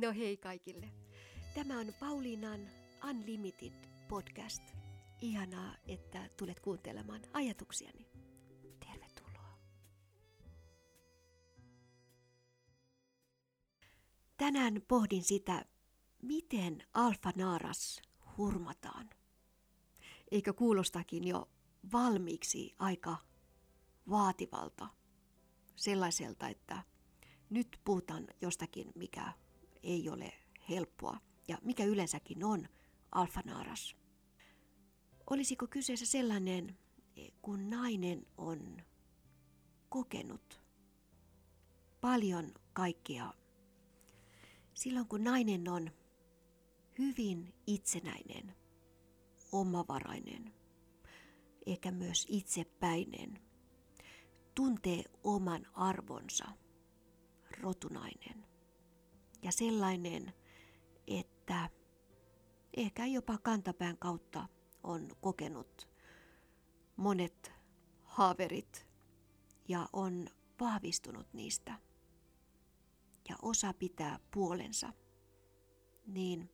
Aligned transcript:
No 0.00 0.12
hei 0.12 0.36
kaikille. 0.36 0.90
Tämä 1.54 1.78
on 1.78 1.94
Pauliinan 2.00 2.60
Unlimited 3.10 3.72
podcast. 4.08 4.62
Ihanaa, 5.20 5.74
että 5.88 6.30
tulet 6.36 6.60
kuuntelemaan 6.60 7.20
ajatuksiani. 7.32 8.06
Tervetuloa. 8.80 9.58
Tänään 14.36 14.82
pohdin 14.88 15.22
sitä, 15.22 15.64
miten 16.22 16.82
alfanaaras 16.94 18.02
hurmataan. 18.36 19.10
Eikö 20.30 20.52
kuulostakin 20.52 21.28
jo 21.28 21.48
valmiiksi 21.92 22.74
aika 22.78 23.16
vaativalta, 24.10 24.88
sellaiselta, 25.76 26.48
että 26.48 26.82
nyt 27.50 27.80
puhutaan 27.84 28.26
jostakin, 28.40 28.92
mikä 28.94 29.32
ei 29.82 30.08
ole 30.08 30.32
helppoa 30.68 31.20
ja 31.48 31.58
mikä 31.62 31.84
yleensäkin 31.84 32.44
on 32.44 32.68
alfanaaras. 33.12 33.96
Olisiko 35.30 35.66
kyseessä 35.66 36.06
sellainen, 36.06 36.78
kun 37.42 37.70
nainen 37.70 38.26
on 38.36 38.82
kokenut 39.88 40.60
paljon 42.00 42.54
kaikkea. 42.72 43.34
Silloin 44.74 45.08
kun 45.08 45.24
nainen 45.24 45.68
on 45.68 45.90
hyvin 46.98 47.54
itsenäinen, 47.66 48.54
omavarainen, 49.52 50.54
ehkä 51.66 51.90
myös 51.90 52.26
itsepäinen, 52.28 53.40
tuntee 54.54 55.04
oman 55.24 55.66
arvonsa, 55.74 56.44
rotunainen 57.60 58.47
ja 59.42 59.52
sellainen, 59.52 60.32
että 61.06 61.70
ehkä 62.76 63.06
jopa 63.06 63.38
kantapään 63.38 63.98
kautta 63.98 64.48
on 64.82 65.08
kokenut 65.20 65.88
monet 66.96 67.52
haaverit 68.02 68.86
ja 69.68 69.88
on 69.92 70.26
vahvistunut 70.60 71.26
niistä 71.32 71.78
ja 73.28 73.36
osa 73.42 73.74
pitää 73.74 74.20
puolensa, 74.30 74.92
niin 76.06 76.50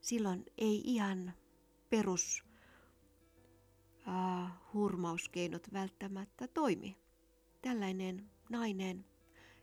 silloin 0.00 0.44
ei 0.58 0.80
ihan 0.84 1.32
perus 1.90 2.44
äh, 4.08 4.52
hurmauskeinot 4.74 5.72
välttämättä 5.72 6.48
toimi. 6.48 6.96
Tällainen 7.62 8.30
nainen 8.48 9.04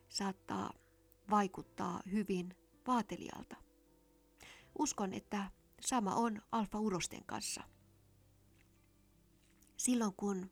saattaa 0.10 0.74
vaikuttaa 1.30 2.02
hyvin 2.12 2.56
vaatelijalta. 2.88 3.56
Uskon, 4.80 5.14
että 5.14 5.52
sama 5.82 6.16
on 6.16 6.42
alfa-urosten 6.52 7.24
kanssa. 7.26 7.64
Silloin 9.78 10.14
kun 10.18 10.52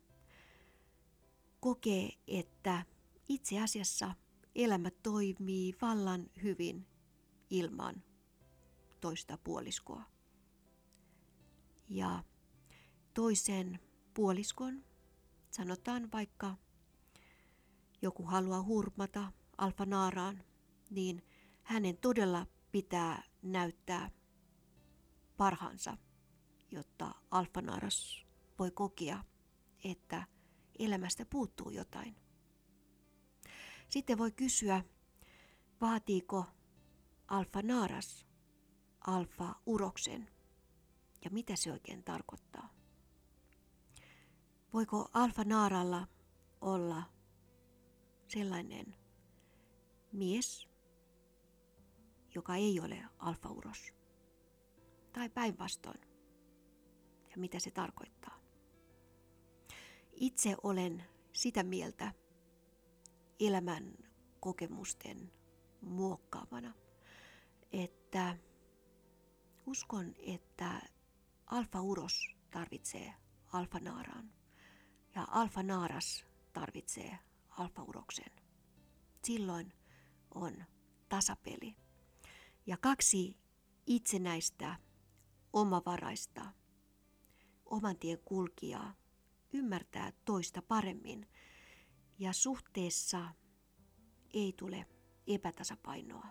kokee, 1.60 2.10
että 2.28 2.86
itse 3.30 3.62
asiassa 3.62 4.16
elämä 4.56 4.92
toimii 5.04 5.76
vallan 5.82 6.30
hyvin 6.44 6.88
ilman 7.50 8.04
toista 9.02 9.38
puoliskoa. 9.38 10.04
Ja 11.90 12.24
toisen 13.14 13.80
puoliskon, 14.14 14.84
sanotaan 15.52 16.12
vaikka 16.12 16.56
joku 18.02 18.24
haluaa 18.24 18.64
hurmata 18.64 19.32
alfanaaraan, 19.58 20.44
niin 20.90 21.24
hänen 21.64 21.98
todella 21.98 22.48
pitää 22.72 23.24
näyttää 23.42 24.12
parhaansa, 25.38 25.98
jotta 26.72 27.16
alfanaaras 27.32 28.26
voi 28.60 28.72
kokea, 28.72 29.24
että 29.84 30.28
elämästä 30.80 31.26
puuttuu 31.26 31.70
jotain. 31.70 32.16
Sitten 33.90 34.18
voi 34.18 34.32
kysyä, 34.32 34.84
vaatiiko 35.82 36.46
alfanaaras 37.28 38.26
alfa-uroksen 39.08 40.30
ja 41.24 41.30
mitä 41.32 41.56
se 41.56 41.72
oikein 41.72 42.04
tarkoittaa. 42.04 42.70
Voiko 44.74 45.10
alfanaaralla 45.14 46.08
olla 46.62 47.04
sellainen 48.28 48.96
mies, 50.12 50.70
joka 52.36 52.56
ei 52.56 52.80
ole 52.80 53.06
alfauros. 53.18 53.94
Tai 55.14 55.30
päinvastoin. 55.30 56.02
Ja 57.32 57.38
mitä 57.38 57.60
se 57.60 57.72
tarkoittaa. 57.72 58.40
Itse 60.14 60.56
olen 60.64 61.04
sitä 61.34 61.64
mieltä 61.64 62.14
elämän 63.40 63.98
kokemusten 64.40 65.32
muokkaavana, 65.82 66.74
että 67.72 68.38
uskon, 69.66 70.14
että 70.18 70.82
alfauros 71.46 72.36
tarvitsee 72.52 73.14
alfanaaraan 73.54 74.34
ja 75.16 75.28
alfanaaras 75.32 76.26
tarvitsee 76.54 77.20
alfauroksen. 77.50 78.32
Silloin 79.24 79.74
on 80.36 80.54
tasapeli. 81.10 81.76
Ja 82.66 82.78
kaksi 82.78 83.38
itsenäistä, 83.88 84.76
omavaraista, 85.54 86.46
oman 87.66 87.98
tien 87.98 88.20
kulkijaa 88.26 88.96
ymmärtää 89.54 90.14
toista 90.26 90.62
paremmin 90.62 91.28
ja 92.20 92.34
suhteessa 92.34 93.30
ei 94.34 94.54
tule 94.58 94.86
epätasapainoa. 95.28 96.28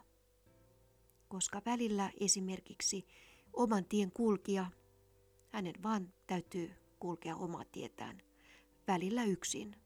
Koska 1.29 1.63
välillä 1.67 2.11
esimerkiksi 2.21 3.07
oman 3.53 3.85
tien 3.85 4.13
kulkija, 4.13 4.71
hänen 5.53 5.83
vaan 5.83 6.13
täytyy 6.27 6.71
kulkea 6.99 7.37
omaa 7.37 7.65
tietään, 7.73 8.23
välillä 8.87 9.25
yksin– 9.25 9.77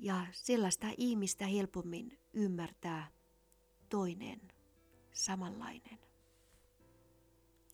ja 0.00 0.26
sellaista 0.32 0.86
ihmistä 0.96 1.46
helpommin 1.46 2.18
ymmärtää 2.32 3.10
toinen 3.88 4.40
samanlainen. 5.12 5.98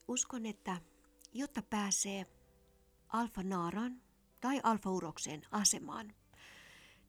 Uskon, 0.08 0.46
että 0.46 0.80
jotta 1.32 1.62
pääsee 1.62 2.26
alfanaaran 3.08 4.02
tai 4.40 4.60
alfauroksen 4.62 5.42
asemaan, 5.50 6.14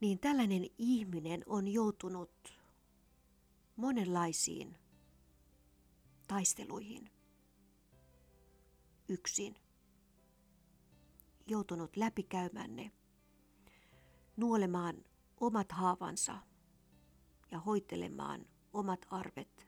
niin 0.01 0.19
tällainen 0.19 0.65
ihminen 0.77 1.43
on 1.45 1.67
joutunut 1.67 2.59
monenlaisiin 3.75 4.77
taisteluihin 6.27 7.11
yksin. 9.09 9.55
Joutunut 11.47 11.97
läpikäymään 11.97 12.75
ne 12.75 12.91
nuolemaan 14.37 15.05
omat 15.39 15.71
haavansa 15.71 16.37
ja 17.51 17.59
hoitelemaan 17.59 18.45
omat 18.73 19.05
arvet 19.09 19.64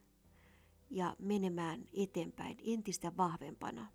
ja 0.90 1.16
menemään 1.20 1.88
eteenpäin 1.94 2.58
entistä 2.66 3.18
vahvempana. 3.18 3.92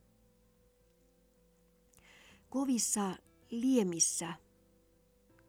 Kovissa 2.48 3.16
liemissä 3.50 4.32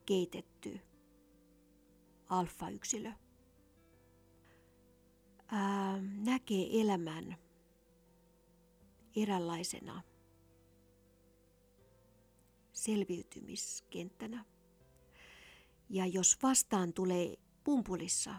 keitetty 0.06 0.80
alfa-yksilö 2.30 3.12
ää, 5.48 6.01
näkee 6.01 6.81
elämän 6.81 7.36
eräänlaisena 9.16 10.01
selviytymiskenttänä. 12.74 14.45
Ja 15.90 16.06
jos 16.06 16.38
vastaan 16.44 16.94
tulee 16.94 17.36
pumpulissa 17.63 18.36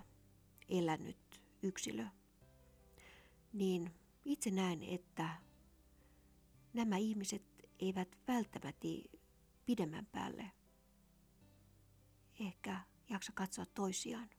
elänyt 0.68 1.40
yksilö, 1.62 2.06
niin 3.54 3.90
itse 4.24 4.50
näen, 4.50 4.82
että 4.82 5.28
nämä 6.72 6.96
ihmiset 6.96 7.42
eivät 7.78 8.18
välttämättä 8.28 8.88
pidemmän 9.66 10.06
päälle 10.06 10.50
ehkä 12.40 12.80
jaksa 13.10 13.32
katsoa 13.32 13.66
toisiaan. 13.66 14.30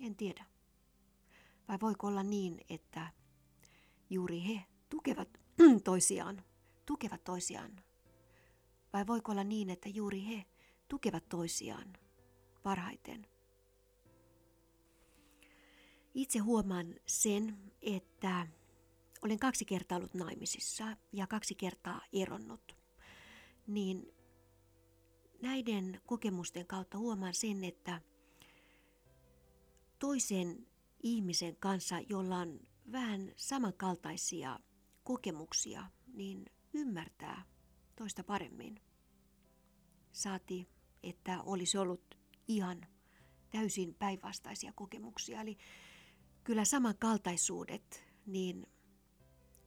En 0.00 0.16
tiedä. 0.16 0.44
Vai 1.68 1.78
voiko 1.80 2.06
olla 2.06 2.22
niin, 2.22 2.60
että 2.68 3.12
juuri 4.10 4.46
he 4.48 4.64
tukevat 4.88 5.28
toisiaan, 5.84 6.42
tukevat 6.86 7.24
toisiaan? 7.24 7.82
Vai 8.92 9.06
voiko 9.06 9.32
olla 9.32 9.44
niin, 9.44 9.70
että 9.70 9.88
juuri 9.88 10.26
he 10.26 10.44
tukevat 10.88 11.28
toisiaan 11.28 11.92
parhaiten. 12.62 13.26
Itse 16.14 16.38
huomaan 16.38 16.94
sen, 17.06 17.58
että 17.82 18.46
olen 19.22 19.38
kaksi 19.38 19.64
kertaa 19.64 19.98
ollut 19.98 20.14
naimisissa 20.14 20.96
ja 21.12 21.26
kaksi 21.26 21.54
kertaa 21.54 22.00
eronnut. 22.12 22.76
Niin 23.66 24.12
näiden 25.42 26.00
kokemusten 26.06 26.66
kautta 26.66 26.98
huomaan 26.98 27.34
sen, 27.34 27.64
että 27.64 28.00
toisen 29.98 30.66
ihmisen 31.02 31.56
kanssa, 31.56 32.00
jolla 32.08 32.36
on 32.36 32.60
vähän 32.92 33.32
samankaltaisia 33.36 34.60
kokemuksia, 35.04 35.86
niin 36.14 36.46
ymmärtää 36.72 37.42
toista 37.96 38.24
paremmin. 38.24 38.80
Saati, 40.12 40.68
että 41.02 41.42
olisi 41.42 41.78
ollut 41.78 42.18
ihan 42.48 42.86
täysin 43.50 43.94
päinvastaisia 43.94 44.72
kokemuksia. 44.72 45.40
Eli 45.40 45.58
kyllä 46.48 46.64
samankaltaisuudet, 46.64 48.04
niin 48.26 48.66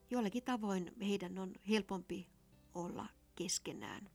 jollakin 0.10 0.44
tavoin 0.44 0.92
heidän 1.02 1.40
on 1.40 1.54
helpompi 1.70 2.28
olla 2.74 3.08
keskenään. 3.36 4.10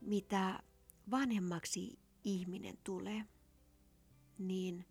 Mitä 0.00 0.62
vanhemmaksi 1.10 1.98
ihminen 2.24 2.78
tulee, 2.84 3.24
niin 4.38 4.86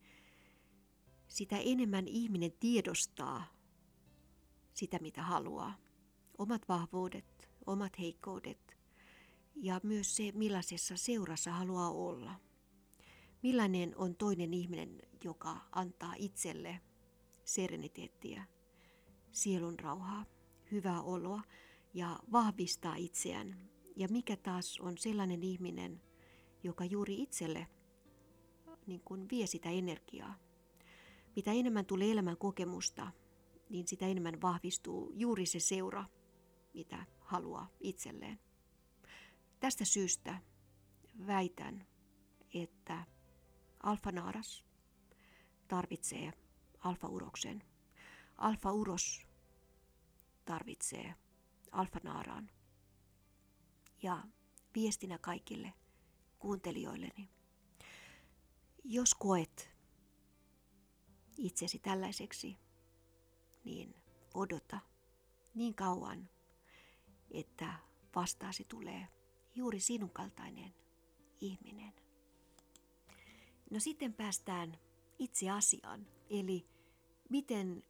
sitä 1.27 1.57
enemmän 1.57 2.07
ihminen 2.07 2.51
tiedostaa 2.59 3.45
sitä, 4.73 4.99
mitä 4.99 5.23
haluaa. 5.23 5.77
Omat 6.37 6.67
vahvuudet, 6.67 7.49
omat 7.65 7.99
heikkoudet 7.99 8.77
ja 9.55 9.79
myös 9.83 10.15
se, 10.15 10.31
millaisessa 10.31 10.97
seurassa 10.97 11.51
haluaa 11.51 11.89
olla. 11.89 12.39
Millainen 13.45 13.97
on 13.97 14.15
toinen 14.15 14.53
ihminen, 14.53 15.01
joka 15.23 15.57
antaa 15.71 16.13
itselle 16.17 16.79
sereniteettiä, 17.43 18.45
sielun 19.31 19.79
rauhaa, 19.79 20.25
hyvää 20.71 21.01
oloa 21.01 21.41
ja 21.93 22.19
vahvistaa 22.31 22.95
itseään. 22.95 23.69
Ja 23.95 24.07
mikä 24.07 24.37
taas 24.37 24.79
on 24.79 24.97
sellainen 24.97 25.43
ihminen, 25.43 26.01
joka 26.63 26.85
juuri 26.85 27.21
itselle 27.21 27.67
niin 28.87 29.01
kuin 29.05 29.29
vie 29.29 29.47
sitä 29.47 29.69
energiaa. 29.69 30.35
Mitä 31.35 31.51
enemmän 31.51 31.85
tulee 31.85 32.11
elämän 32.11 32.37
kokemusta, 32.37 33.11
niin 33.69 33.87
sitä 33.87 34.07
enemmän 34.07 34.41
vahvistuu 34.41 35.11
juuri 35.13 35.45
se 35.45 35.59
seura, 35.59 36.05
mitä 36.73 37.05
haluaa 37.19 37.69
itselleen. 37.79 38.39
Tästä 39.59 39.85
syystä 39.85 40.41
väitän, 41.27 41.87
että 42.53 43.14
alfanaaras 43.85 44.65
tarvitsee 45.67 46.33
alfauroksen. 46.79 47.63
Alfauros 48.37 49.21
tarvitsee 50.45 51.15
alfanaaraan. 51.71 52.51
Ja 54.03 54.23
viestinä 54.75 55.17
kaikille 55.17 55.73
kuuntelijoilleni. 56.39 57.29
Jos 58.83 59.15
koet 59.15 59.69
itsesi 61.37 61.79
tällaiseksi, 61.79 62.57
niin 63.63 63.95
odota 64.33 64.79
niin 65.53 65.75
kauan, 65.75 66.29
että 67.31 67.73
vastaasi 68.15 68.65
tulee 68.65 69.07
juuri 69.55 69.79
sinun 69.79 70.11
kaltainen 70.11 70.73
ihminen. 71.41 72.04
No 73.71 73.79
sitten 73.79 74.13
päästään 74.13 74.77
itse 75.19 75.49
asiaan, 75.49 76.07
eli 76.29 76.67
miten 77.29 77.83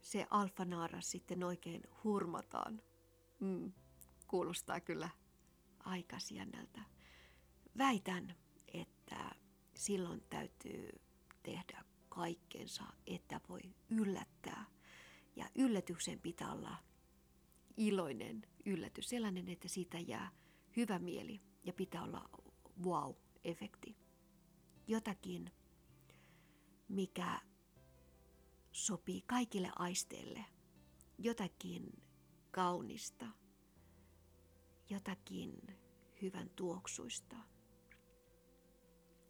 se 0.00 0.26
alfanaaras 0.30 1.10
sitten 1.10 1.44
oikein 1.44 1.82
hurmataan. 2.04 2.82
Mm, 3.40 3.72
kuulostaa 4.26 4.80
kyllä 4.80 5.08
aika 5.78 6.18
siennältä. 6.18 6.80
Väitän, 7.78 8.36
että 8.74 9.30
silloin 9.74 10.22
täytyy 10.30 10.88
tehdä 11.42 11.84
kaikkensa, 12.08 12.84
että 13.06 13.40
voi 13.48 13.60
yllättää. 13.90 14.64
Ja 15.36 15.48
yllätyksen 15.54 16.20
pitää 16.20 16.52
olla 16.52 16.76
iloinen 17.76 18.42
yllätys, 18.66 19.08
sellainen, 19.08 19.48
että 19.48 19.68
siitä 19.68 19.98
jää 19.98 20.30
hyvä 20.76 20.98
mieli 20.98 21.40
ja 21.64 21.72
pitää 21.72 22.02
olla 22.02 22.28
wow-efekti. 22.84 24.05
Jotakin, 24.88 25.50
mikä 26.88 27.40
sopii 28.72 29.22
kaikille 29.22 29.70
aisteille. 29.76 30.44
Jotakin 31.18 32.02
kaunista, 32.50 33.26
jotakin 34.90 35.52
hyvän 36.22 36.50
tuoksuista, 36.50 37.36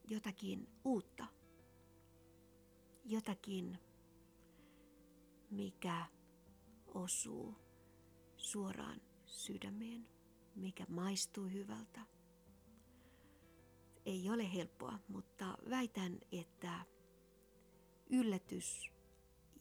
jotakin 0.09 0.69
uutta, 0.85 1.27
jotakin, 3.05 3.79
mikä 5.51 6.07
osuu 6.87 7.55
suoraan 8.37 9.01
sydämeen, 9.27 10.09
mikä 10.55 10.87
maistuu 10.89 11.49
hyvältä. 11.49 12.16
Ei 14.07 14.31
ole 14.31 14.53
helppoa, 14.53 14.99
mutta 15.09 15.59
väitän, 15.71 16.19
että 16.33 16.81
yllätys 18.11 18.93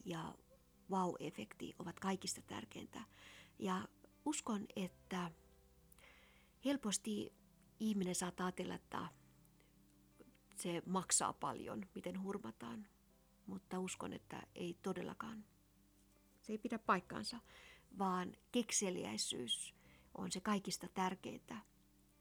ja 0.06 0.36
wow-efekti 0.92 1.76
ovat 1.80 2.00
kaikista 2.00 2.42
tärkeintä. 2.42 3.02
Ja 3.60 3.88
uskon, 4.26 4.66
että 4.76 5.32
helposti 6.66 7.34
ihminen 7.80 8.16
saa 8.16 8.32
ajatella, 8.40 8.76
että 8.76 9.08
se 10.56 10.82
maksaa 10.86 11.34
paljon, 11.34 11.86
miten 11.96 12.24
hurmataan. 12.24 12.88
Mutta 13.46 13.80
uskon, 13.80 14.14
että 14.14 14.48
ei 14.56 14.78
todellakaan. 14.82 15.46
Se 16.42 16.54
ei 16.54 16.58
pidä 16.58 16.80
paikkaansa, 16.80 17.40
vaan 17.98 18.38
kekseliäisyys 18.52 19.76
on 20.18 20.32
se 20.32 20.42
kaikista 20.42 20.88
tärkeintä, 20.94 21.58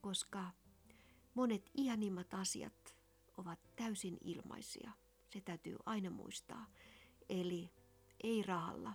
koska 0.00 0.50
monet 1.34 1.70
ihanimmat 1.74 2.34
asiat 2.34 2.94
ovat 3.36 3.58
täysin 3.76 4.18
ilmaisia. 4.20 4.92
Se 5.32 5.40
täytyy 5.40 5.76
aina 5.86 6.10
muistaa. 6.10 6.66
Eli 7.28 7.70
ei 8.22 8.42
rahalla, 8.42 8.92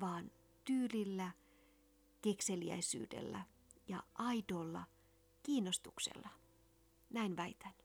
vaan 0.00 0.30
tyylillä, 0.64 1.30
kekseliäisyydellä 2.22 3.44
ja 3.88 4.02
aidolla 4.14 4.84
kiinnostuksella. 5.42 6.28
Näin 7.10 7.36
väitän. 7.36 7.83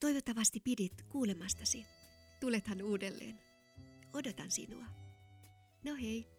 Toivottavasti 0.00 0.60
pidit 0.60 0.92
kuulemastasi. 1.08 1.86
Tulethan 2.40 2.82
uudelleen. 2.82 3.40
Odotan 4.12 4.50
sinua. 4.50 4.84
No 5.84 5.94
hei! 5.94 6.37